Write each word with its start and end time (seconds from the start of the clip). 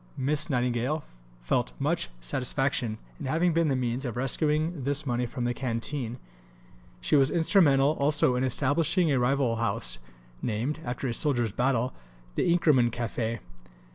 Miss 0.17 0.49
Nightingale 0.49 1.03
felt 1.43 1.73
much 1.77 2.09
satisfaction 2.19 2.97
in 3.19 3.27
having 3.27 3.53
been 3.53 3.67
the 3.67 3.75
means 3.75 4.03
of 4.03 4.17
"rescuing 4.17 4.83
this 4.83 5.05
money 5.05 5.27
from 5.27 5.43
the 5.43 5.53
canteen." 5.53 6.17
She 7.01 7.15
was 7.15 7.29
instrumental 7.29 7.91
also 7.99 8.35
in 8.35 8.43
establishing 8.43 9.11
a 9.11 9.19
rival 9.19 9.57
house, 9.57 9.99
named, 10.41 10.79
after 10.83 11.07
a 11.07 11.13
soldiers' 11.13 11.51
battle, 11.51 11.93
the 12.33 12.51
"Inkerman 12.51 12.89
Café." 12.89 13.41